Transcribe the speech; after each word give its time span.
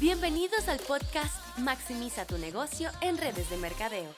Bienvenidos 0.00 0.68
al 0.68 0.78
podcast 0.86 1.58
Maximiza 1.58 2.24
tu 2.24 2.38
negocio 2.38 2.88
en 3.02 3.18
redes 3.18 3.50
de 3.50 3.56
mercadeo. 3.56 4.08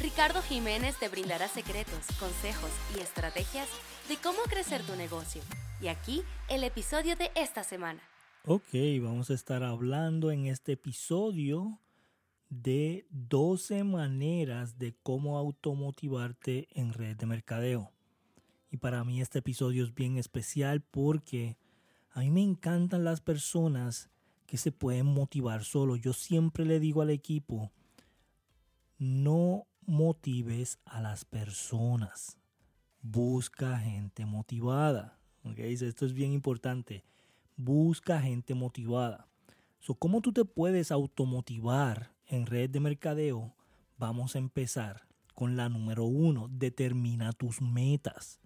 Ricardo 0.00 0.40
Jiménez 0.40 0.98
te 0.98 1.10
brindará 1.10 1.48
secretos, 1.48 2.06
consejos 2.18 2.70
y 2.96 3.00
estrategias 3.00 3.68
de 4.08 4.16
cómo 4.16 4.38
crecer 4.48 4.80
tu 4.86 4.96
negocio. 4.96 5.42
Y 5.82 5.88
aquí 5.88 6.22
el 6.48 6.64
episodio 6.64 7.14
de 7.14 7.30
esta 7.34 7.62
semana. 7.62 8.00
Ok, 8.46 8.72
vamos 9.02 9.28
a 9.28 9.34
estar 9.34 9.62
hablando 9.62 10.30
en 10.30 10.46
este 10.46 10.72
episodio 10.72 11.78
de 12.48 13.06
12 13.10 13.84
maneras 13.84 14.78
de 14.78 14.96
cómo 15.02 15.36
automotivarte 15.36 16.68
en 16.72 16.94
red 16.94 17.18
de 17.18 17.26
mercadeo. 17.26 17.92
Y 18.70 18.78
para 18.78 19.04
mí 19.04 19.20
este 19.20 19.40
episodio 19.40 19.84
es 19.84 19.94
bien 19.94 20.16
especial 20.16 20.80
porque 20.80 21.58
a 22.12 22.20
mí 22.20 22.30
me 22.30 22.42
encantan 22.42 23.04
las 23.04 23.20
personas 23.20 24.08
que 24.48 24.56
se 24.56 24.72
pueden 24.72 25.04
motivar 25.04 25.62
solo. 25.62 25.94
Yo 25.94 26.14
siempre 26.14 26.64
le 26.64 26.80
digo 26.80 27.02
al 27.02 27.10
equipo, 27.10 27.70
no 28.96 29.66
motives 29.86 30.78
a 30.86 31.02
las 31.02 31.26
personas. 31.26 32.38
Busca 33.02 33.78
gente 33.78 34.24
motivada. 34.24 35.18
¿Okay? 35.44 35.74
Esto 35.74 36.06
es 36.06 36.14
bien 36.14 36.32
importante. 36.32 37.04
Busca 37.56 38.22
gente 38.22 38.54
motivada. 38.54 39.28
So, 39.80 39.94
¿Cómo 39.94 40.22
tú 40.22 40.32
te 40.32 40.46
puedes 40.46 40.90
automotivar 40.90 42.14
en 42.26 42.46
red 42.46 42.70
de 42.70 42.80
mercadeo? 42.80 43.54
Vamos 43.98 44.34
a 44.34 44.38
empezar 44.38 45.06
con 45.34 45.58
la 45.58 45.68
número 45.68 46.06
uno. 46.06 46.48
Determina 46.50 47.34
tus 47.34 47.60
metas 47.60 48.40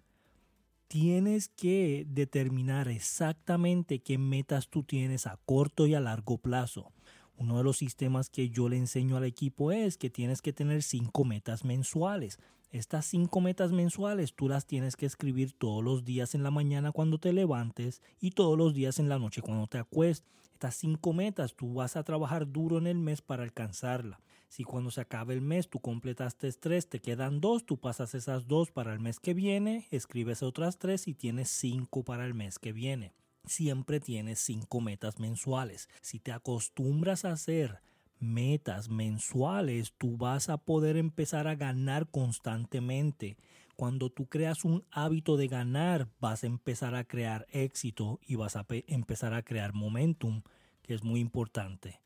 tienes 0.93 1.49
que 1.49 2.05
determinar 2.07 2.87
exactamente 2.87 4.03
qué 4.03 4.19
metas 4.19 4.69
tú 4.69 4.83
tienes 4.83 5.25
a 5.25 5.39
corto 5.43 5.87
y 5.87 5.95
a 5.95 5.99
largo 5.99 6.37
plazo. 6.37 6.91
Uno 7.35 7.57
de 7.57 7.63
los 7.63 7.77
sistemas 7.77 8.29
que 8.29 8.51
yo 8.51 8.69
le 8.69 8.77
enseño 8.77 9.17
al 9.17 9.23
equipo 9.23 9.71
es 9.71 9.97
que 9.97 10.11
tienes 10.11 10.43
que 10.43 10.53
tener 10.53 10.83
cinco 10.83 11.25
metas 11.25 11.65
mensuales. 11.65 12.37
Estas 12.69 13.07
cinco 13.07 13.41
metas 13.41 13.71
mensuales 13.71 14.35
tú 14.35 14.47
las 14.47 14.67
tienes 14.67 14.95
que 14.95 15.07
escribir 15.07 15.53
todos 15.53 15.83
los 15.83 16.05
días 16.05 16.35
en 16.35 16.43
la 16.43 16.51
mañana 16.51 16.91
cuando 16.91 17.17
te 17.17 17.33
levantes 17.33 18.03
y 18.19 18.29
todos 18.29 18.55
los 18.55 18.75
días 18.75 18.99
en 18.99 19.09
la 19.09 19.17
noche 19.17 19.41
cuando 19.41 19.65
te 19.65 19.79
acuestes. 19.79 20.29
Estas 20.53 20.75
cinco 20.75 21.11
metas 21.11 21.55
tú 21.55 21.73
vas 21.73 21.95
a 21.95 22.03
trabajar 22.03 22.51
duro 22.51 22.77
en 22.77 22.85
el 22.85 22.99
mes 22.99 23.23
para 23.23 23.41
alcanzarla. 23.41 24.19
Si 24.53 24.63
cuando 24.63 24.91
se 24.91 25.01
acabe 25.01 25.33
el 25.33 25.41
mes 25.41 25.67
tú 25.67 25.79
completaste 25.79 26.51
tres, 26.51 26.87
te 26.87 26.99
quedan 26.99 27.41
dos, 27.41 27.65
tú 27.65 27.79
pasas 27.79 28.13
esas 28.13 28.47
dos 28.47 28.69
para 28.69 28.93
el 28.93 28.99
mes 28.99 29.19
que 29.19 29.33
viene, 29.33 29.87
escribes 29.89 30.43
otras 30.43 30.77
tres 30.77 31.07
y 31.07 31.15
tienes 31.15 31.49
cinco 31.49 32.03
para 32.03 32.23
el 32.23 32.35
mes 32.35 32.59
que 32.59 32.71
viene. 32.71 33.15
Siempre 33.45 33.99
tienes 33.99 34.39
cinco 34.41 34.79
metas 34.79 35.17
mensuales. 35.17 35.89
Si 36.01 36.19
te 36.19 36.31
acostumbras 36.31 37.25
a 37.25 37.31
hacer 37.31 37.81
metas 38.19 38.89
mensuales, 38.89 39.95
tú 39.97 40.17
vas 40.17 40.49
a 40.49 40.59
poder 40.59 40.97
empezar 40.97 41.47
a 41.47 41.55
ganar 41.55 42.07
constantemente. 42.11 43.37
Cuando 43.75 44.11
tú 44.11 44.27
creas 44.27 44.65
un 44.65 44.85
hábito 44.91 45.35
de 45.35 45.47
ganar, 45.47 46.09
vas 46.19 46.43
a 46.43 46.47
empezar 46.47 46.93
a 46.93 47.05
crear 47.05 47.47
éxito 47.49 48.19
y 48.21 48.35
vas 48.35 48.55
a 48.55 48.67
empezar 48.69 49.33
a 49.33 49.41
crear 49.41 49.73
momentum, 49.73 50.43
que 50.83 50.93
es 50.93 51.03
muy 51.03 51.21
importante. 51.21 52.03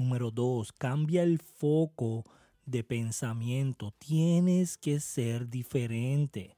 Número 0.00 0.30
dos, 0.30 0.72
cambia 0.72 1.22
el 1.22 1.38
foco 1.40 2.24
de 2.64 2.82
pensamiento. 2.82 3.92
Tienes 3.98 4.78
que 4.78 4.98
ser 4.98 5.50
diferente. 5.50 6.56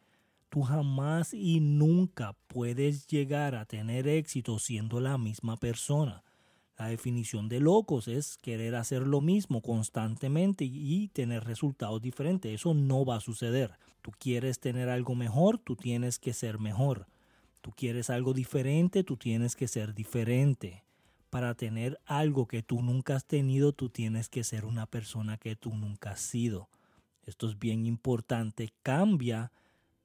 Tú 0.49 0.63
jamás 0.63 1.35
y 1.35 1.59
nunca 1.59 2.37
puedes 2.47 3.09
llegar 3.09 3.57
a 3.57 3.65
tener 3.65 4.07
éxito 4.07 4.61
siendo 4.61 5.01
la 5.01 5.19
misma 5.19 5.57
persona. 5.57 6.23
La 6.79 6.87
definición 6.87 7.49
de 7.49 7.59
locos 7.59 8.07
es 8.07 8.37
querer 8.37 8.77
hacer 8.77 9.09
lo 9.09 9.21
mismo 9.21 9.61
constantemente 9.61 10.65
y 10.65 11.09
tener 11.09 11.43
resultados 11.43 12.01
diferentes. 12.01 12.55
Eso 12.55 12.75
no 12.75 13.05
va 13.05 13.17
a 13.17 13.21
suceder. 13.21 13.73
Tú 14.03 14.13
quieres 14.21 14.61
tener 14.61 14.89
algo 14.89 15.17
mejor, 15.17 15.59
tú 15.59 15.75
tienes 15.75 16.21
que 16.21 16.33
ser 16.33 16.61
mejor. 16.61 17.09
Tú 17.61 17.73
quieres 17.73 18.09
algo 18.09 18.35
diferente, 18.35 19.03
tú 19.03 19.17
tienes 19.17 19.57
que 19.57 19.67
ser 19.67 19.95
diferente 19.95 20.85
para 21.33 21.55
tener 21.55 21.99
algo 22.05 22.47
que 22.47 22.63
tú 22.63 22.83
nunca 22.83 23.17
has 23.17 23.25
tenido, 23.25 23.73
tú 23.73 23.89
tienes 23.89 24.29
que 24.29 24.45
ser 24.45 24.67
una 24.67 24.85
persona 24.85 25.39
que 25.39 25.57
tú 25.57 25.75
nunca 25.75 26.11
has 26.11 26.21
sido. 26.21 26.69
Esto 27.25 27.49
es 27.49 27.59
bien 27.59 27.87
importante. 27.87 28.75
Cambia 28.83 29.51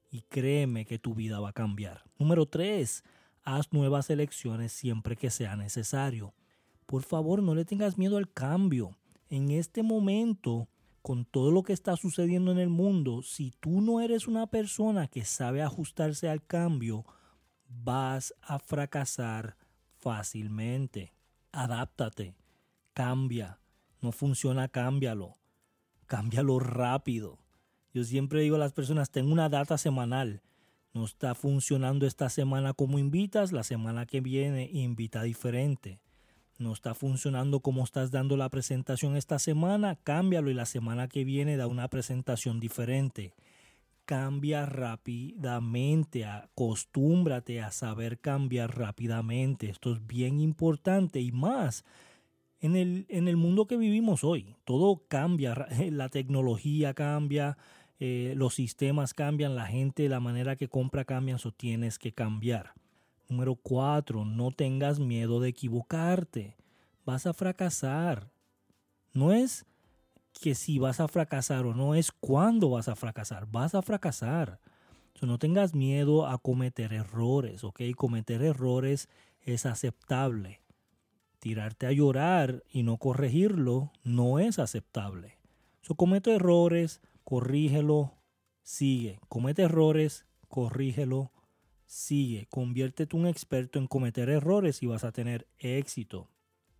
y 0.10 0.22
créeme 0.22 0.86
que 0.86 1.00
tu 1.00 1.16
vida 1.16 1.42
va 1.42 1.50
a 1.50 1.54
cambiar. 1.54 2.06
Número 2.18 2.46
tres, 2.46 3.04
haz 3.44 3.74
nuevas 3.74 4.10
elecciones 4.10 4.72
siempre 4.72 5.18
que 5.18 5.30
sea 5.30 5.58
necesario. 5.58 6.34
Por 6.86 7.04
favor, 7.04 7.44
no 7.44 7.56
le 7.56 7.66
tengas 7.66 7.98
miedo 7.98 8.16
al 8.16 8.32
cambio. 8.32 8.96
En 9.28 9.52
este 9.52 9.84
momento, 9.84 10.70
con 11.02 11.26
todo 11.26 11.52
lo 11.52 11.62
que 11.62 11.74
está 11.74 11.98
sucediendo 11.98 12.54
en 12.54 12.58
el 12.58 12.70
mundo, 12.70 13.22
si 13.22 13.52
tú 13.60 13.82
no 13.82 14.00
eres 14.00 14.30
una 14.30 14.48
persona 14.48 15.10
que 15.10 15.26
sabe 15.26 15.62
ajustarse 15.62 16.30
al 16.30 16.42
cambio, 16.42 17.06
vas 17.68 18.34
a 18.42 18.60
fracasar 18.60 19.58
fácilmente 20.00 21.17
adáptate, 21.58 22.36
cambia. 22.94 23.60
No 24.00 24.12
funciona, 24.12 24.68
cámbialo. 24.68 25.38
Cámbialo 26.06 26.60
rápido. 26.60 27.40
Yo 27.94 28.04
siempre 28.04 28.42
digo 28.42 28.58
a 28.58 28.60
las 28.60 28.74
personas, 28.74 29.10
tengo 29.10 29.34
una 29.34 29.50
data 29.50 29.78
semanal. 29.78 30.44
No 30.94 31.04
está 31.04 31.34
funcionando 31.34 32.06
esta 32.06 32.30
semana 32.30 32.74
como 32.74 33.00
invitas, 33.00 33.52
la 33.52 33.64
semana 33.64 34.06
que 34.06 34.22
viene 34.22 34.70
invita 34.72 35.24
diferente. 35.24 36.00
No 36.60 36.74
está 36.74 36.94
funcionando 36.94 37.60
como 37.60 37.84
estás 37.84 38.12
dando 38.12 38.38
la 38.38 38.50
presentación 38.50 39.16
esta 39.16 39.40
semana, 39.40 39.96
cámbialo 39.96 40.52
y 40.52 40.54
la 40.54 40.66
semana 40.66 41.08
que 41.08 41.24
viene 41.24 41.58
da 41.58 41.68
una 41.68 41.88
presentación 41.88 42.60
diferente. 42.60 43.34
Cambia 44.08 44.66
rápidamente, 44.66 46.24
acostúmbrate 46.24 47.62
a 47.62 47.72
saber 47.72 48.20
cambiar 48.20 48.78
rápidamente. 48.78 49.70
Esto 49.70 49.92
es 49.92 50.08
bien 50.08 50.40
importante 50.40 51.20
y 51.20 51.34
más 51.34 51.84
en 52.62 52.78
el, 52.78 53.06
en 53.10 53.28
el 53.28 53.36
mundo 53.36 53.68
que 53.68 53.76
vivimos 53.76 54.24
hoy. 54.24 54.56
Todo 54.64 55.04
cambia, 55.10 55.68
la 55.92 56.08
tecnología 56.08 56.94
cambia, 56.94 57.58
eh, 58.00 58.32
los 58.38 58.54
sistemas 58.54 59.14
cambian, 59.14 59.56
la 59.56 59.66
gente, 59.66 60.08
la 60.08 60.22
manera 60.22 60.56
que 60.56 60.70
compra 60.70 61.04
cambia, 61.04 61.36
eso 61.36 61.52
tienes 61.52 62.00
que 62.00 62.14
cambiar. 62.14 62.76
Número 63.28 63.56
cuatro, 63.56 64.24
no 64.24 64.52
tengas 64.52 65.02
miedo 65.02 65.42
de 65.42 65.50
equivocarte. 65.50 66.56
Vas 67.06 67.28
a 67.28 67.34
fracasar. 67.34 68.32
No 69.12 69.34
es 69.34 69.66
que 70.40 70.56
si 70.56 70.80
vas 70.80 71.00
a 71.00 71.08
fracasar 71.08 71.66
o 71.66 71.74
no, 71.74 71.96
es 71.96 72.12
cuándo 72.12 72.70
vas 72.70 72.88
a 72.88 72.96
fracasar. 72.96 73.48
Vas 73.48 73.76
a 73.76 73.82
fracasar. 73.82 74.60
no 75.22 75.40
tengas 75.40 75.74
miedo 75.74 76.28
a 76.28 76.38
cometer 76.38 76.94
errores, 76.94 77.64
¿ok? 77.64 77.82
Cometer 77.96 78.42
errores 78.42 79.10
es 79.42 79.66
aceptable. 79.66 80.62
Tirarte 81.40 81.88
a 81.88 81.92
llorar 81.92 82.64
y 82.70 82.84
no 82.84 82.98
corregirlo 82.98 83.92
no 84.04 84.40
es 84.40 84.60
aceptable. 84.60 85.38
So, 85.82 85.96
comete 85.96 86.36
errores, 86.36 87.02
corrígelo, 87.24 88.14
sigue. 88.62 89.20
Comete 89.30 89.64
errores, 89.64 90.26
corrígelo, 90.50 91.32
sigue. 91.86 92.48
Conviértete 92.50 93.16
un 93.16 93.28
experto 93.28 93.80
en 93.80 93.88
cometer 93.88 94.30
errores 94.30 94.84
y 94.84 94.88
vas 94.88 95.04
a 95.04 95.12
tener 95.12 95.48
éxito. 95.58 96.30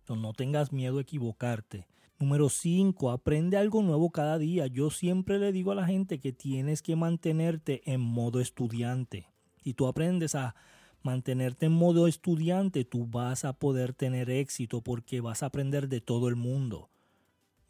no 0.08 0.32
tengas 0.32 0.72
miedo 0.72 0.98
a 0.98 1.02
equivocarte. 1.02 1.86
Número 2.20 2.48
5, 2.48 3.12
aprende 3.12 3.56
algo 3.56 3.80
nuevo 3.80 4.10
cada 4.10 4.38
día. 4.38 4.66
Yo 4.66 4.90
siempre 4.90 5.38
le 5.38 5.52
digo 5.52 5.70
a 5.70 5.76
la 5.76 5.86
gente 5.86 6.18
que 6.18 6.32
tienes 6.32 6.82
que 6.82 6.96
mantenerte 6.96 7.80
en 7.84 8.00
modo 8.00 8.40
estudiante. 8.40 9.28
Si 9.62 9.72
tú 9.72 9.86
aprendes 9.86 10.34
a 10.34 10.56
mantenerte 11.02 11.66
en 11.66 11.72
modo 11.72 12.08
estudiante, 12.08 12.84
tú 12.84 13.06
vas 13.06 13.44
a 13.44 13.52
poder 13.52 13.92
tener 13.92 14.30
éxito 14.30 14.82
porque 14.82 15.20
vas 15.20 15.44
a 15.44 15.46
aprender 15.46 15.88
de 15.88 16.00
todo 16.00 16.28
el 16.28 16.34
mundo. 16.34 16.90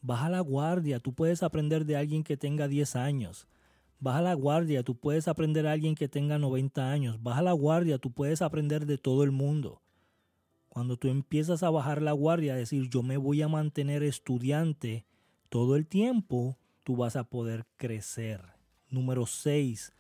Baja 0.01 0.31
la 0.31 0.41
guardia, 0.41 0.99
tú 0.99 1.13
puedes 1.13 1.43
aprender 1.43 1.85
de 1.85 1.97
alguien 1.97 2.25
que 2.25 2.39
tenga 2.39 2.69
10 2.69 2.97
años. 2.97 3.49
Baja 4.01 4.23
la 4.23 4.33
guardia, 4.33 4.83
tú 4.83 4.95
puedes 4.97 5.29
aprender 5.29 5.65
de 5.65 5.73
alguien 5.73 5.95
que 5.95 6.09
tenga 6.09 6.39
90 6.39 6.91
años. 6.91 7.23
Baja 7.23 7.43
la 7.43 7.53
guardia, 7.53 7.99
tú 7.99 8.13
puedes 8.13 8.41
aprender 8.41 8.87
de 8.87 8.97
todo 8.97 9.25
el 9.25 9.31
mundo. 9.31 9.83
Cuando 10.69 10.97
tú 10.97 11.09
empiezas 11.09 11.63
a 11.63 11.71
bajar 11.71 12.03
la 12.03 12.13
guardia, 12.13 12.55
a 12.55 12.57
decir 12.57 12.89
yo 12.89 13.03
me 13.03 13.17
voy 13.17 13.43
a 13.43 13.49
mantener 13.49 14.03
estudiante 14.03 15.07
todo 15.49 15.77
el 15.77 15.87
tiempo, 15.87 16.59
tú 16.85 16.97
vas 16.97 17.17
a 17.17 17.25
poder 17.25 17.67
crecer. 17.77 18.43
Número 18.91 19.27
6. 19.27 19.93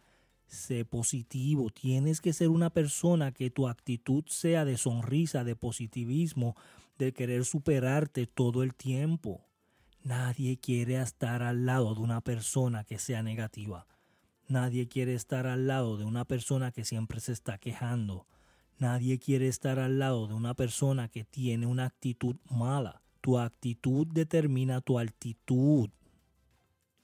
Sé 0.46 0.84
positivo. 0.84 1.70
Tienes 1.70 2.20
que 2.20 2.32
ser 2.32 2.48
una 2.48 2.70
persona 2.70 3.32
que 3.32 3.50
tu 3.50 3.68
actitud 3.68 4.24
sea 4.28 4.64
de 4.64 4.78
sonrisa, 4.78 5.44
de 5.44 5.56
positivismo, 5.56 6.56
de 6.98 7.12
querer 7.12 7.44
superarte 7.44 8.26
todo 8.26 8.62
el 8.62 8.74
tiempo. 8.74 9.44
Nadie 10.02 10.58
quiere 10.58 11.00
estar 11.00 11.42
al 11.42 11.66
lado 11.66 11.94
de 11.94 12.00
una 12.00 12.20
persona 12.20 12.84
que 12.84 12.98
sea 12.98 13.22
negativa. 13.22 13.86
Nadie 14.48 14.88
quiere 14.88 15.14
estar 15.14 15.46
al 15.46 15.66
lado 15.66 15.98
de 15.98 16.06
una 16.06 16.24
persona 16.24 16.72
que 16.72 16.84
siempre 16.84 17.20
se 17.20 17.32
está 17.32 17.58
quejando. 17.58 18.26
Nadie 18.78 19.18
quiere 19.18 19.48
estar 19.48 19.78
al 19.80 19.98
lado 19.98 20.28
de 20.28 20.34
una 20.34 20.54
persona 20.54 21.08
que 21.08 21.24
tiene 21.24 21.66
una 21.66 21.86
actitud 21.86 22.36
mala. 22.48 23.02
Tu 23.20 23.38
actitud 23.38 24.06
determina 24.06 24.80
tu 24.80 24.98
altitud. 24.98 25.90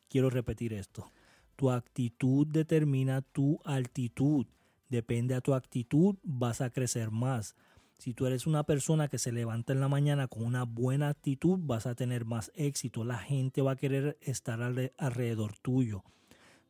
Quiero 0.09 0.31
repetir 0.31 0.73
esto. 0.73 1.11
Tu 1.57 1.71
actitud 1.71 2.47
determina 2.47 3.23
tu 3.23 3.59
altitud. 3.65 4.47
Depende 4.89 5.35
de 5.35 5.41
tu 5.41 5.55
actitud, 5.55 6.17
vas 6.23 6.61
a 6.61 6.71
crecer 6.71 7.11
más. 7.11 7.57
Si 7.99 8.15
tú 8.15 8.27
eres 8.27 8.47
una 8.47 8.65
persona 8.65 9.09
que 9.09 9.19
se 9.19 9.33
levanta 9.33 9.73
en 9.73 9.81
la 9.81 9.89
mañana 9.89 10.29
con 10.29 10.45
una 10.45 10.65
buena 10.65 11.09
actitud, 11.09 11.59
vas 11.63 11.87
a 11.87 11.95
tener 11.95 12.25
más 12.25 12.53
éxito. 12.55 13.03
La 13.03 13.19
gente 13.19 13.63
va 13.63 13.73
a 13.73 13.77
querer 13.77 14.17
estar 14.21 14.63
alrededor 14.63 15.57
tuyo. 15.59 16.05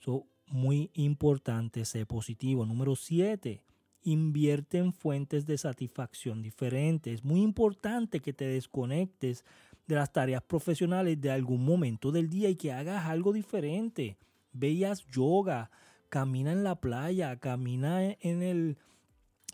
So, 0.01 0.27
muy 0.47 0.91
importante 0.95 1.85
ser 1.85 2.07
positivo. 2.07 2.65
Número 2.65 2.97
7. 2.97 3.63
Invierte 4.05 4.79
en 4.79 4.93
fuentes 4.93 5.47
de 5.47 5.59
satisfacción 5.59 6.43
diferentes. 6.43 7.15
Es 7.15 7.25
muy 7.25 7.43
importante 7.43 8.21
que 8.21 8.33
te 8.33 8.47
desconectes 8.47 9.45
de 9.87 9.95
las 9.97 10.13
tareas 10.13 10.43
profesionales 10.43 11.21
de 11.21 11.31
algún 11.31 11.65
momento 11.65 12.13
del 12.13 12.29
día 12.29 12.49
y 12.51 12.57
que 12.57 12.73
hagas 12.73 13.07
algo 13.07 13.33
diferente. 13.33 14.17
Veas 14.53 15.07
yoga, 15.11 15.71
camina 16.09 16.53
en 16.53 16.65
la 16.65 16.81
playa, 16.81 17.37
camina 17.39 18.05
en 18.05 18.43
el, 18.43 18.79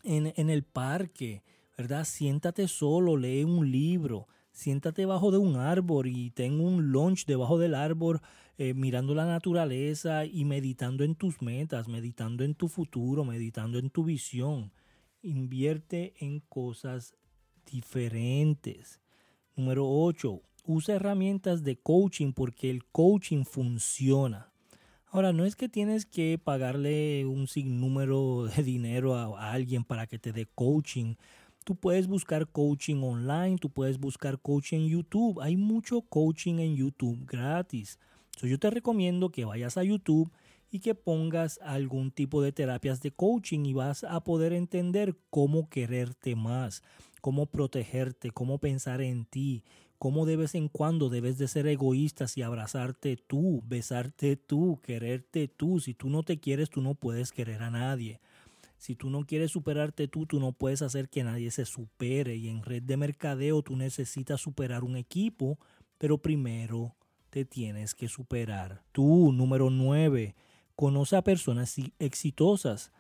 en, 0.03 0.33
en 0.37 0.51
el 0.51 0.63
parque, 0.63 1.43
¿verdad? 1.79 2.05
Siéntate 2.05 2.69
solo, 2.69 3.17
lee 3.17 3.45
un 3.45 3.71
libro, 3.71 4.29
siéntate 4.61 5.03
debajo 5.03 5.31
de 5.31 5.39
un 5.39 5.57
árbol 5.57 6.07
y 6.07 6.31
ten 6.31 6.61
un 6.61 6.93
lunch 6.93 7.25
debajo 7.25 7.59
del 7.59 7.75
árbol 7.75 8.21
eh, 8.59 8.75
mirando 8.75 9.15
la 9.15 9.25
naturaleza 9.25 10.27
y 10.27 10.45
meditando 10.45 11.03
en 11.03 11.15
tus 11.15 11.41
metas, 11.41 11.89
meditando 11.89 12.45
en 12.45 12.55
tu 12.55 12.69
futuro, 12.69 13.25
meditando 13.25 13.79
en 13.79 13.89
tu 13.89 14.05
visión. 14.05 14.71
Invierte 15.23 16.13
en 16.19 16.41
cosas 16.41 17.15
diferentes. 17.65 19.01
Número 19.57 19.89
8. 19.89 20.43
Usa 20.67 20.97
herramientas 20.97 21.65
de 21.65 21.79
coaching 21.79 22.33
porque 22.33 22.69
el 22.69 22.85
coaching 22.85 23.45
funciona. 23.45 24.53
Ahora, 25.07 25.33
no 25.33 25.45
es 25.45 25.57
que 25.57 25.69
tienes 25.69 26.05
que 26.07 26.39
pagarle 26.39 27.27
un 27.27 27.49
sinnúmero 27.49 28.45
de 28.45 28.63
dinero 28.63 29.17
a, 29.17 29.53
alguien 29.53 29.85
para 29.85 30.07
que 30.07 30.19
te 30.19 30.33
dé 30.33 30.47
coaching. 30.47 31.15
Tú 31.65 31.77
puedes 31.77 32.07
buscar 32.07 32.49
coaching 32.49 33.03
online, 33.03 33.59
tú 33.59 33.71
puedes 33.71 33.99
buscar 33.99 34.41
coaching 34.41 34.81
en 34.81 34.89
YouTube. 34.89 35.41
Hay 35.41 35.57
mucho 35.57 36.01
coaching 36.03 36.59
en 36.59 36.75
YouTube 36.75 37.27
gratis. 37.27 37.99
yo 38.43 38.59
te 38.59 38.71
recomiendo 38.71 39.31
que 39.31 39.45
vayas 39.45 39.77
a 39.77 39.85
YouTube 39.85 40.31
y 40.71 40.79
que 40.81 40.95
pongas 40.95 41.59
algún 41.63 42.11
tipo 42.13 42.43
de 42.43 42.53
terapias 42.53 43.03
de 43.03 43.11
coaching 43.11 43.67
y 43.67 43.75
vas 43.75 44.05
a 44.05 44.25
poder 44.25 44.53
entender 44.53 45.17
cómo 45.29 45.69
quererte 45.69 46.37
más, 46.37 46.83
cómo 47.21 47.47
protegerte, 47.47 48.31
cómo 48.31 48.59
pensar 48.59 49.03
en 49.03 49.27
ti, 49.27 49.63
cómo 49.99 50.25
de 50.25 50.37
vez 50.37 50.55
en 50.55 50.69
cuando 50.69 51.11
debes 51.11 51.37
de 51.37 51.49
ser 51.49 51.67
egoístas 51.67 52.39
y 52.39 52.43
abrazarte 52.43 53.19
tú, 53.19 53.63
besarte 53.67 54.37
tú, 54.37 54.81
quererte 54.83 55.49
tú. 55.49 55.81
Si 55.81 55.93
tú 55.93 56.09
no 56.09 56.23
te 56.23 56.41
quieres, 56.41 56.71
tú 56.71 56.81
no 56.81 56.95
puedes 56.95 57.33
querer 57.33 57.63
a 57.63 57.71
nadie. 57.71 58.21
Si 58.81 58.97
tú 58.97 59.11
no 59.11 59.27
quieres 59.27 59.51
superarte 59.51 60.09
tú, 60.09 60.25
tú 60.25 60.41
no 60.41 60.53
puedes 60.53 60.81
hacer 60.81 61.11
que 61.11 61.23
nadie 61.23 61.51
se 61.51 61.67
supere. 61.67 62.37
Y 62.37 62.49
en 62.49 62.63
red 62.63 62.83
de 62.83 62.97
mercadeo 62.97 63.61
tú 63.61 63.77
necesitas 63.77 64.41
superar 64.41 64.85
un 64.85 64.97
equipo, 64.97 65.59
pero 65.99 66.17
primero 66.17 66.97
te 67.29 67.45
tienes 67.45 67.95
que 67.95 68.09
superar. 68.09 68.83
Tú, 68.93 69.33
número 69.35 69.69
9, 69.69 70.35
conoce 70.77 71.15
a 71.17 71.23
personas 71.23 71.77
exitosas. 71.99 72.91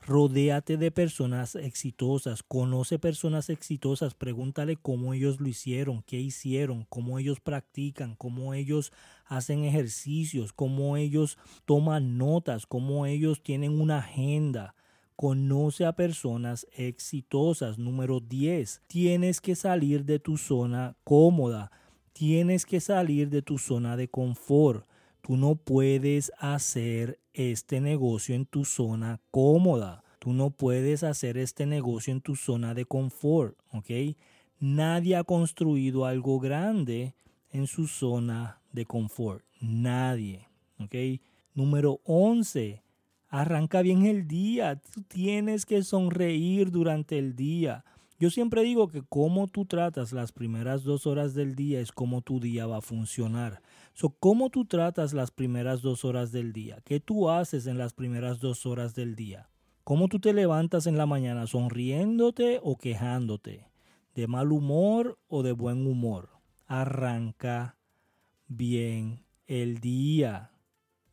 Rodéate 0.00 0.76
de 0.76 0.90
personas 0.90 1.54
exitosas, 1.54 2.42
conoce 2.42 2.98
personas 2.98 3.50
exitosas, 3.50 4.14
pregúntale 4.14 4.74
cómo 4.74 5.14
ellos 5.14 5.38
lo 5.38 5.46
hicieron, 5.46 6.02
qué 6.02 6.18
hicieron, 6.18 6.86
cómo 6.88 7.20
ellos 7.20 7.38
practican, 7.38 8.16
cómo 8.16 8.52
ellos 8.52 8.92
hacen 9.26 9.62
ejercicios, 9.62 10.52
cómo 10.52 10.96
ellos 10.96 11.38
toman 11.66 12.18
notas, 12.18 12.66
cómo 12.66 13.06
ellos 13.06 13.44
tienen 13.44 13.80
una 13.80 13.98
agenda. 13.98 14.74
Conoce 15.20 15.84
a 15.84 15.92
personas 15.92 16.66
exitosas. 16.74 17.76
Número 17.76 18.20
10. 18.20 18.80
Tienes 18.86 19.42
que 19.42 19.54
salir 19.54 20.06
de 20.06 20.18
tu 20.18 20.38
zona 20.38 20.96
cómoda. 21.04 21.70
Tienes 22.14 22.64
que 22.64 22.80
salir 22.80 23.28
de 23.28 23.42
tu 23.42 23.58
zona 23.58 23.98
de 23.98 24.08
confort. 24.08 24.86
Tú 25.20 25.36
no 25.36 25.56
puedes 25.56 26.32
hacer 26.38 27.20
este 27.34 27.82
negocio 27.82 28.34
en 28.34 28.46
tu 28.46 28.64
zona 28.64 29.20
cómoda. 29.30 30.02
Tú 30.20 30.32
no 30.32 30.52
puedes 30.52 31.02
hacer 31.02 31.36
este 31.36 31.66
negocio 31.66 32.14
en 32.14 32.22
tu 32.22 32.34
zona 32.34 32.72
de 32.72 32.86
confort, 32.86 33.58
¿ok? 33.74 34.16
Nadie 34.58 35.16
ha 35.16 35.24
construido 35.24 36.06
algo 36.06 36.40
grande 36.40 37.14
en 37.50 37.66
su 37.66 37.88
zona 37.88 38.62
de 38.72 38.86
confort. 38.86 39.44
Nadie, 39.60 40.48
¿ok? 40.78 41.20
Número 41.52 42.00
11. 42.04 42.82
Arranca 43.30 43.80
bien 43.80 44.06
el 44.06 44.26
día. 44.26 44.76
Tú 44.76 45.02
tienes 45.02 45.64
que 45.64 45.82
sonreír 45.84 46.72
durante 46.72 47.16
el 47.16 47.36
día. 47.36 47.84
Yo 48.18 48.28
siempre 48.28 48.62
digo 48.62 48.88
que 48.88 49.02
cómo 49.08 49.46
tú 49.46 49.64
tratas 49.64 50.12
las 50.12 50.32
primeras 50.32 50.82
dos 50.82 51.06
horas 51.06 51.32
del 51.32 51.54
día 51.54 51.80
es 51.80 51.92
cómo 51.92 52.20
tu 52.20 52.40
día 52.40 52.66
va 52.66 52.78
a 52.78 52.82
funcionar. 52.82 53.62
So, 53.94 54.10
¿Cómo 54.10 54.50
tú 54.50 54.64
tratas 54.64 55.14
las 55.14 55.30
primeras 55.30 55.80
dos 55.80 56.04
horas 56.04 56.32
del 56.32 56.52
día? 56.52 56.82
¿Qué 56.84 57.00
tú 57.00 57.30
haces 57.30 57.66
en 57.66 57.78
las 57.78 57.94
primeras 57.94 58.40
dos 58.40 58.66
horas 58.66 58.94
del 58.94 59.14
día? 59.14 59.48
¿Cómo 59.84 60.08
tú 60.08 60.18
te 60.18 60.34
levantas 60.34 60.86
en 60.86 60.98
la 60.98 61.06
mañana? 61.06 61.46
¿Sonriéndote 61.46 62.60
o 62.62 62.76
quejándote? 62.76 63.68
¿De 64.14 64.26
mal 64.26 64.52
humor 64.52 65.18
o 65.28 65.42
de 65.42 65.52
buen 65.52 65.86
humor? 65.86 66.30
Arranca 66.66 67.78
bien 68.48 69.24
el 69.46 69.78
día. 69.78 70.49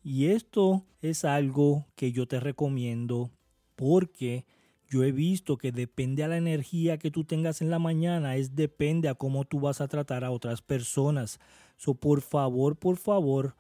Y 0.09 0.27
esto 0.27 0.86
es 1.01 1.25
algo 1.25 1.86
que 1.98 2.13
yo 2.13 2.30
te 2.30 2.39
recomiendo 2.39 3.30
porque 3.75 4.45
yo 4.88 5.04
he 5.04 5.12
visto 5.12 5.57
que 5.57 5.74
depende 5.74 6.24
a 6.24 6.30
la 6.30 6.38
energía 6.38 6.98
que 6.98 7.12
tú 7.12 7.25
tengas 7.25 7.62
en 7.62 7.69
la 7.69 7.77
mañana, 7.77 8.38
es 8.38 8.56
depende 8.56 9.09
a 9.09 9.15
cómo 9.15 9.44
tú 9.44 9.59
vas 9.59 9.81
a 9.81 9.89
tratar 9.89 10.24
a 10.24 10.31
otras 10.31 10.62
personas. 10.62 11.42
So, 11.75 11.94
por 11.94 12.21
favor, 12.21 12.77
por 12.77 12.95
favor, 12.95 13.57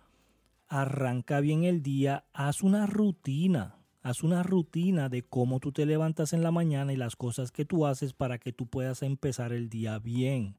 arranca 0.69 1.41
bien 1.41 1.65
el 1.65 1.83
día, 1.83 2.23
haz 2.31 2.63
una 2.63 2.85
rutina, 2.85 3.83
haz 4.01 4.23
una 4.23 4.41
rutina 4.41 5.09
de 5.09 5.23
cómo 5.23 5.59
tú 5.59 5.73
te 5.73 5.85
levantas 5.85 6.31
en 6.31 6.43
la 6.43 6.51
mañana 6.51 6.93
y 6.93 6.95
las 6.95 7.17
cosas 7.17 7.51
que 7.51 7.65
tú 7.65 7.85
haces 7.85 8.13
para 8.13 8.37
que 8.37 8.53
tú 8.53 8.67
puedas 8.67 9.03
empezar 9.03 9.51
el 9.51 9.67
día 9.67 9.99
bien. 9.99 10.55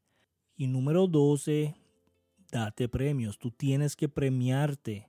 Y 0.55 0.67
número 0.67 1.07
12, 1.07 1.77
date 2.53 2.91
premios, 2.91 3.39
tú 3.39 3.51
tienes 3.51 3.97
que 3.97 4.11
premiarte, 4.11 5.09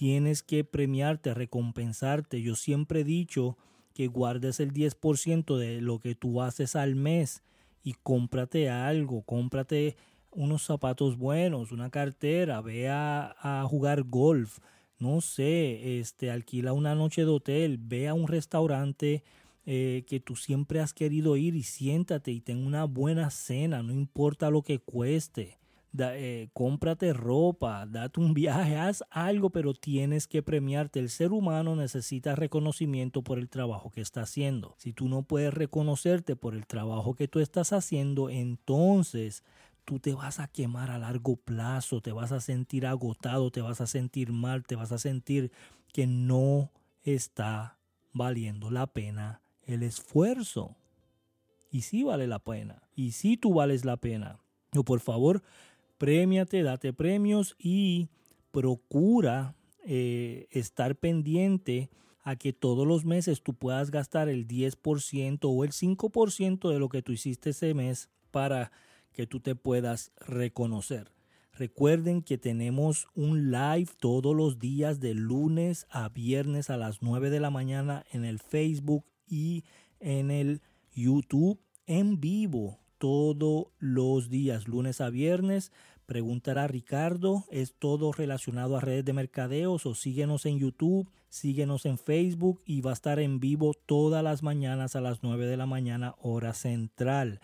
tienes 0.00 0.42
que 0.42 0.64
premiarte, 0.64 1.34
recompensarte. 1.34 2.40
Yo 2.40 2.56
siempre 2.56 3.00
he 3.00 3.04
dicho, 3.04 3.58
que 3.92 4.06
guardes 4.06 4.58
el 4.58 4.72
10% 4.72 5.58
de 5.58 5.82
lo 5.82 5.98
que 5.98 6.14
tú 6.14 6.40
haces 6.40 6.74
al 6.74 6.94
mes 6.94 7.42
y 7.84 7.92
cómprate 8.02 8.70
algo, 8.70 9.20
cómprate 9.20 9.96
unos 10.30 10.62
zapatos 10.62 11.18
buenos, 11.18 11.70
una 11.70 11.90
cartera, 11.90 12.62
ve 12.62 12.88
a, 12.88 13.66
jugar 13.68 14.04
golf, 14.04 14.60
no 14.98 15.20
sé, 15.20 15.98
este, 15.98 16.30
alquila 16.30 16.72
una 16.72 16.94
noche 16.94 17.26
de 17.26 17.30
hotel, 17.30 17.76
ve 17.78 18.08
a 18.08 18.14
un 18.14 18.26
restaurante 18.26 19.22
eh, 19.66 20.04
que 20.06 20.18
tú 20.18 20.34
siempre 20.34 20.80
has 20.80 20.94
querido 20.94 21.36
ir 21.36 21.56
y 21.56 21.62
siéntate 21.62 22.32
y 22.32 22.40
ten 22.40 22.66
una 22.66 22.84
buena 22.84 23.28
cena, 23.28 23.82
no 23.82 23.92
importa 23.92 24.48
lo 24.48 24.62
que 24.62 24.78
cueste 24.78 25.59
eh, 25.98 26.48
cómprate 26.52 27.12
ropa, 27.12 27.86
date 27.86 28.20
un 28.20 28.34
viaje, 28.34 28.76
haz 28.76 29.04
algo, 29.10 29.50
pero 29.50 29.74
tienes 29.74 30.26
que 30.26 30.42
premiarte. 30.42 31.00
El 31.00 31.10
ser 31.10 31.32
humano 31.32 31.76
necesita 31.76 32.36
reconocimiento 32.36 33.22
por 33.22 33.38
el 33.38 33.48
trabajo 33.48 33.90
que 33.90 34.00
está 34.00 34.22
haciendo. 34.22 34.74
Si 34.78 34.92
tú 34.92 35.08
no 35.08 35.22
puedes 35.22 35.52
reconocerte 35.52 36.36
por 36.36 36.54
el 36.54 36.66
trabajo 36.66 37.14
que 37.14 37.28
tú 37.28 37.40
estás 37.40 37.72
haciendo, 37.72 38.30
entonces 38.30 39.42
tú 39.84 39.98
te 39.98 40.14
vas 40.14 40.38
a 40.38 40.48
quemar 40.48 40.90
a 40.90 40.98
largo 40.98 41.36
plazo, 41.36 42.00
te 42.00 42.12
vas 42.12 42.32
a 42.32 42.40
sentir 42.40 42.86
agotado, 42.86 43.50
te 43.50 43.60
vas 43.60 43.80
a 43.80 43.86
sentir 43.86 44.32
mal, 44.32 44.64
te 44.64 44.76
vas 44.76 44.92
a 44.92 44.98
sentir 44.98 45.50
que 45.92 46.06
no 46.06 46.70
está 47.02 47.78
valiendo 48.12 48.70
la 48.70 48.86
pena 48.86 49.40
el 49.66 49.82
esfuerzo. 49.82 50.76
Y 51.70 51.82
sí 51.82 52.02
vale 52.02 52.26
la 52.26 52.40
pena. 52.40 52.82
Y 52.94 53.12
sí 53.12 53.36
tú 53.36 53.54
vales 53.54 53.84
la 53.84 53.96
pena. 53.96 54.40
O 54.76 54.84
por 54.84 55.00
favor, 55.00 55.42
Premiate, 56.00 56.62
date 56.62 56.94
premios 56.94 57.56
y 57.58 58.08
procura 58.52 59.54
eh, 59.84 60.48
estar 60.50 60.96
pendiente 60.96 61.90
a 62.22 62.36
que 62.36 62.54
todos 62.54 62.86
los 62.86 63.04
meses 63.04 63.42
tú 63.42 63.52
puedas 63.52 63.90
gastar 63.90 64.30
el 64.30 64.48
10% 64.48 65.40
o 65.42 65.62
el 65.62 65.72
5% 65.72 66.70
de 66.70 66.78
lo 66.78 66.88
que 66.88 67.02
tú 67.02 67.12
hiciste 67.12 67.50
ese 67.50 67.74
mes 67.74 68.08
para 68.30 68.72
que 69.12 69.26
tú 69.26 69.40
te 69.40 69.54
puedas 69.54 70.12
reconocer. 70.16 71.12
Recuerden 71.52 72.22
que 72.22 72.38
tenemos 72.38 73.06
un 73.14 73.50
live 73.50 73.90
todos 73.98 74.34
los 74.34 74.58
días 74.58 75.00
de 75.00 75.12
lunes 75.12 75.86
a 75.90 76.08
viernes 76.08 76.70
a 76.70 76.78
las 76.78 77.02
9 77.02 77.28
de 77.28 77.40
la 77.40 77.50
mañana 77.50 78.06
en 78.10 78.24
el 78.24 78.38
Facebook 78.38 79.04
y 79.26 79.64
en 79.98 80.30
el 80.30 80.62
YouTube 80.94 81.60
en 81.86 82.20
vivo 82.20 82.80
todos 83.00 83.68
los 83.78 84.28
días, 84.28 84.68
lunes 84.68 85.00
a 85.00 85.08
viernes. 85.08 85.72
Preguntará 86.04 86.66
Ricardo, 86.68 87.46
es 87.50 87.74
todo 87.78 88.12
relacionado 88.12 88.76
a 88.76 88.80
redes 88.80 89.06
de 89.06 89.14
mercadeos 89.14 89.86
o 89.86 89.94
síguenos 89.94 90.44
en 90.44 90.58
YouTube, 90.58 91.08
síguenos 91.30 91.86
en 91.86 91.96
Facebook 91.96 92.60
y 92.66 92.82
va 92.82 92.90
a 92.90 92.92
estar 92.92 93.18
en 93.18 93.40
vivo 93.40 93.72
todas 93.72 94.22
las 94.22 94.42
mañanas 94.42 94.96
a 94.96 95.00
las 95.00 95.22
9 95.22 95.46
de 95.46 95.56
la 95.56 95.64
mañana 95.64 96.14
hora 96.20 96.52
central. 96.52 97.40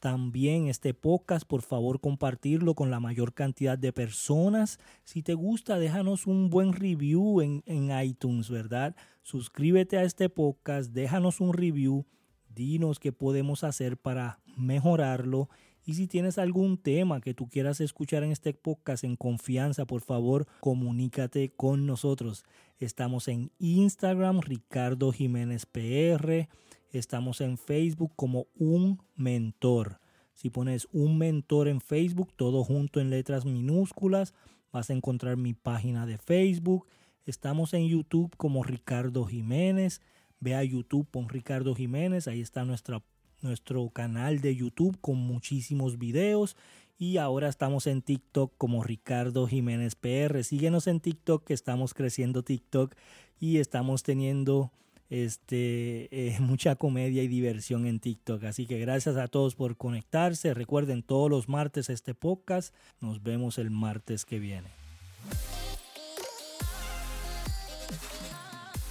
También 0.00 0.66
este 0.66 0.92
podcast, 0.92 1.46
por 1.46 1.62
favor, 1.62 2.00
compartirlo 2.00 2.74
con 2.74 2.90
la 2.90 2.98
mayor 2.98 3.32
cantidad 3.32 3.78
de 3.78 3.92
personas. 3.92 4.80
Si 5.04 5.22
te 5.22 5.34
gusta, 5.34 5.78
déjanos 5.78 6.26
un 6.26 6.50
buen 6.50 6.72
review 6.72 7.42
en, 7.42 7.62
en 7.66 7.96
iTunes, 8.02 8.50
¿verdad? 8.50 8.96
Suscríbete 9.22 9.98
a 9.98 10.02
este 10.02 10.28
podcast, 10.28 10.90
déjanos 10.92 11.40
un 11.40 11.52
review, 11.52 12.06
dinos 12.48 12.98
qué 12.98 13.12
podemos 13.12 13.62
hacer 13.62 13.96
para 13.96 14.40
mejorarlo. 14.56 15.48
Y 15.84 15.94
si 15.94 16.08
tienes 16.08 16.38
algún 16.38 16.78
tema 16.78 17.20
que 17.20 17.34
tú 17.34 17.48
quieras 17.48 17.80
escuchar 17.80 18.24
en 18.24 18.32
este 18.32 18.52
podcast 18.54 19.04
en 19.04 19.14
confianza, 19.14 19.84
por 19.84 20.00
favor, 20.00 20.46
comunícate 20.60 21.50
con 21.50 21.86
nosotros. 21.86 22.44
Estamos 22.80 23.28
en 23.28 23.52
Instagram, 23.58 24.40
Ricardo 24.40 25.12
Jiménez 25.12 25.64
PR. 25.66 26.48
Estamos 26.90 27.40
en 27.40 27.56
Facebook 27.56 28.12
como 28.16 28.46
un 28.58 29.00
mentor. 29.14 30.00
Si 30.34 30.50
pones 30.50 30.88
un 30.92 31.18
mentor 31.18 31.68
en 31.68 31.80
Facebook, 31.80 32.32
todo 32.36 32.64
junto 32.64 33.00
en 33.00 33.10
letras 33.10 33.44
minúsculas, 33.44 34.34
vas 34.72 34.90
a 34.90 34.92
encontrar 34.92 35.36
mi 35.36 35.54
página 35.54 36.04
de 36.04 36.18
Facebook. 36.18 36.86
Estamos 37.24 37.74
en 37.74 37.88
YouTube 37.88 38.34
como 38.36 38.62
Ricardo 38.62 39.24
Jiménez. 39.24 40.00
Ve 40.40 40.54
a 40.54 40.62
YouTube, 40.62 41.08
con 41.10 41.28
Ricardo 41.28 41.74
Jiménez, 41.74 42.28
ahí 42.28 42.40
está 42.40 42.64
nuestra, 42.64 43.02
nuestro 43.42 43.88
canal 43.90 44.40
de 44.40 44.56
YouTube 44.56 44.98
con 45.00 45.16
muchísimos 45.16 45.98
videos. 45.98 46.56
Y 46.98 47.18
ahora 47.18 47.48
estamos 47.48 47.86
en 47.86 48.02
TikTok 48.02 48.52
como 48.56 48.82
Ricardo 48.82 49.46
Jiménez 49.46 49.94
PR. 49.94 50.42
Síguenos 50.42 50.86
en 50.86 51.00
TikTok, 51.00 51.44
que 51.44 51.54
estamos 51.54 51.92
creciendo 51.92 52.42
TikTok 52.42 52.94
y 53.38 53.58
estamos 53.58 54.02
teniendo 54.02 54.72
este, 55.10 56.08
eh, 56.10 56.36
mucha 56.40 56.76
comedia 56.76 57.22
y 57.22 57.28
diversión 57.28 57.86
en 57.86 58.00
TikTok. 58.00 58.44
Así 58.44 58.66
que 58.66 58.78
gracias 58.78 59.16
a 59.16 59.28
todos 59.28 59.54
por 59.54 59.76
conectarse. 59.76 60.54
Recuerden 60.54 61.02
todos 61.02 61.30
los 61.30 61.48
martes 61.48 61.90
este 61.90 62.14
podcast. 62.14 62.74
Nos 63.00 63.22
vemos 63.22 63.58
el 63.58 63.70
martes 63.70 64.24
que 64.24 64.38
viene. 64.38 64.68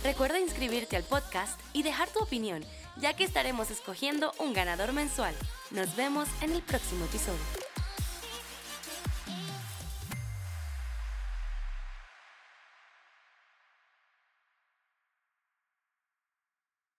Recuerda 0.04 0.40
inscribirte 0.40 0.98
al 0.98 1.04
podcast 1.04 1.60
y 1.74 1.82
dejar 1.82 2.08
tu 2.10 2.20
opinión, 2.20 2.62
ya 2.98 3.14
que 3.14 3.24
estaremos 3.24 3.72
escogiendo 3.72 4.32
un 4.40 4.54
ganador 4.54 4.94
mensual. 4.94 5.36
Nos 5.72 5.96
vemos 5.96 6.28
en 6.42 6.52
el 6.54 6.62
próximo 6.62 7.06
episodio. 7.06 7.65